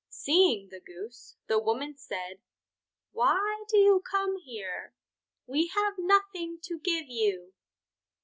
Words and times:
Seeing 0.09 0.69
the 0.69 0.79
Goose, 0.79 1.35
the 1.45 1.59
woman 1.59 1.95
said: 1.95 2.39
"Why 3.11 3.63
do 3.69 3.77
you 3.77 4.01
come 4.01 4.37
here? 4.37 4.95
We 5.45 5.67
have 5.75 5.93
nothing 5.99 6.57
to 6.63 6.79
give 6.79 7.05
you." 7.07 7.53